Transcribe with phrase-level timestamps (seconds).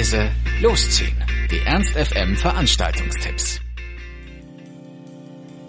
[0.00, 0.30] leise,
[0.62, 1.22] losziehen.
[1.50, 3.60] Die Ernst FM Veranstaltungstipps.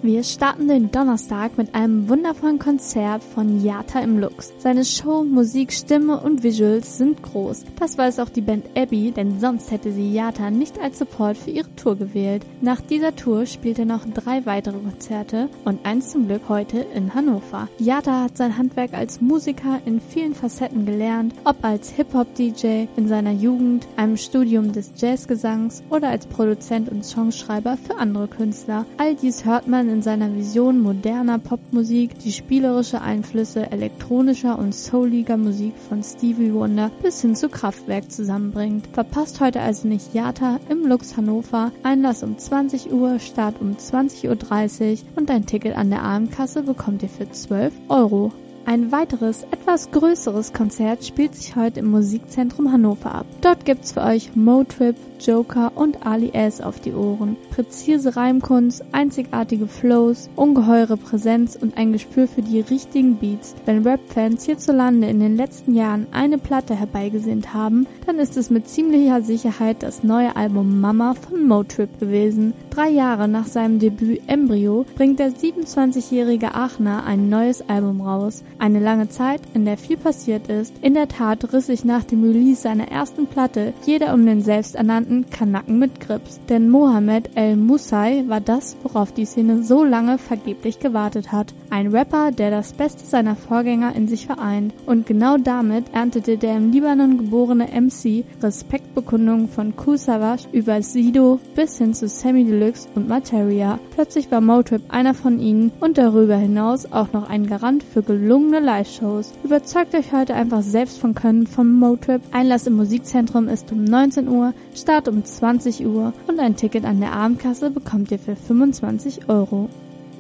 [0.04, 4.52] Wir starten den Donnerstag mit einem wundervollen Konzert von Yata im Lux.
[4.58, 7.66] Seine Show, Musik, Stimme und Visuals sind groß.
[7.80, 11.52] Das weiß auch die Band Abby, denn sonst hätte sie Yata nicht als Support für
[11.52, 12.44] ihre Tour gewählt.
[12.62, 17.14] Nach dieser Tour spielt er noch drei weitere Konzerte und eins zum Glück heute in
[17.14, 17.70] Hannover.
[17.78, 23.34] Yata hat sein Handwerk als Musiker in vielen Facetten gelernt, ob als Hip-Hop-DJ in seiner
[23.34, 28.88] Jugend, einem Studium des Jazzgesangs oder als Produzent und Songschreiber für andere Künstler.
[28.98, 35.38] All dies hört man in seiner Vision moderner Popmusik die spielerische Einflüsse elektronischer und souliger
[35.38, 38.88] Musik von Stevie Wonder bis hin zu Kraftwerk zusammenbringt.
[38.94, 41.72] Verpasst heute also nicht Yata im Lux Hannover.
[41.84, 47.04] Einlass um 20 Uhr, Start um 20.30 Uhr und ein Ticket an der Abendkasse bekommt
[47.04, 48.32] ihr für 12 Euro.
[48.66, 53.26] Ein weiteres, etwas größeres Konzert spielt sich heute im Musikzentrum Hannover ab.
[53.42, 57.38] Dort gibt's für euch Motrip, Joker und Ali S auf die Ohren.
[57.52, 63.56] Präzise Reimkunst, einzigartige Flows, ungeheure Präsenz und ein Gespür für die richtigen Beats.
[63.66, 68.68] Wenn Rap-Fans hierzulande in den letzten Jahren eine Platte herbeigesehnt haben, dann ist es mit
[68.68, 72.54] ziemlicher Sicherheit das neue Album Mama von Motrip gewesen.
[72.70, 78.44] Drei Jahre nach seinem Debüt Embryo bringt der 27-jährige Aachener ein neues Album raus.
[78.62, 80.76] Eine lange Zeit, in der viel passiert ist.
[80.84, 85.32] In der Tat riss sich nach dem Release seiner ersten Platte jeder um den selbsternannten
[85.32, 86.40] Kanaken mit Grips.
[86.48, 91.56] Denn Mohamed El Musai war das, worauf die Szene so lange vergeblich gewartet hat.
[91.72, 94.76] Ein Rapper, der das Beste seiner Vorgänger in sich vereint.
[94.86, 101.40] Und genau damit erntete der im Libanon geborene MC Respektbekundungen von Kool Savage über Sido
[101.56, 103.80] bis hin zu Sammy Deluxe und Materia.
[103.96, 108.04] Plötzlich war Motrip einer von ihnen und darüber hinaus auch noch ein Garant für
[108.52, 109.34] gelungene Live-Shows.
[109.44, 112.22] Überzeugt euch heute einfach selbst von Können vom Motrip.
[112.32, 117.00] Einlass im Musikzentrum ist um 19 Uhr, Start um 20 Uhr und ein Ticket an
[117.00, 119.70] der Abendkasse bekommt ihr für 25 Euro.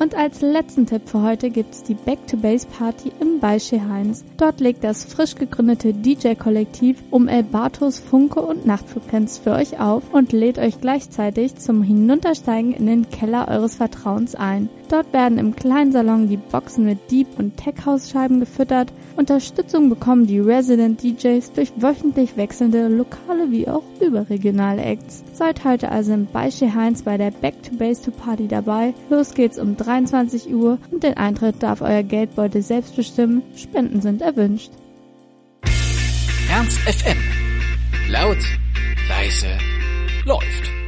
[0.01, 4.25] Und als letzten Tipp für heute gibt's die Back to Base Party im Beische Heinz.
[4.35, 10.11] Dort legt das frisch gegründete DJ-Kollektiv um El Bartos Funke und Nachtfrequenz für euch auf
[10.11, 14.69] und lädt euch gleichzeitig zum Hinuntersteigen in den Keller eures Vertrauens ein.
[14.89, 18.91] Dort werden im kleinen Salon die Boxen mit Deep- und Tech-House-Scheiben gefüttert.
[19.15, 25.23] Unterstützung bekommen die Resident DJs durch wöchentlich wechselnde lokale wie auch überregionale Acts.
[25.31, 28.93] Seid heute also im Beische Heinz bei der Back to Base to Party dabei.
[29.09, 33.41] Los geht's um 23 Uhr und den Eintritt darf euer Geldbeutel selbst bestimmen.
[33.57, 34.71] Spenden sind erwünscht.
[36.49, 37.17] Ernst FM.
[38.09, 38.37] Laut,
[39.09, 39.47] leise,
[40.25, 40.80] läuft.